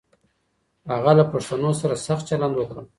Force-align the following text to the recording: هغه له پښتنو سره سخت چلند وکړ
هغه 0.91 1.11
له 1.19 1.23
پښتنو 1.31 1.71
سره 1.81 1.95
سخت 2.05 2.23
چلند 2.29 2.53
وکړ 2.57 2.77